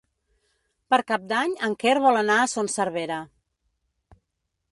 [0.93, 3.19] Per Cap d'Any en Quer vol anar a Son Servera.